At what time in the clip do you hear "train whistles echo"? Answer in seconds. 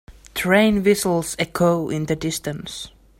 0.33-1.91